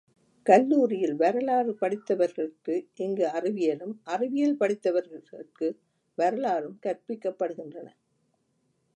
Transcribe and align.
கல்லூரியில் 0.45 1.15
வரலாறு 1.15 1.77
படித்தவர்கட்கு 1.81 2.75
இங்கு 2.95 3.25
அறிவியலும், 3.25 3.93
அறிவியல் 4.03 4.57
படித்தவர்கட்கு 4.57 5.67
வரலாறும் 6.17 6.79
கற்பிக்கப் 6.79 7.37
படுகின்றன. 7.39 7.87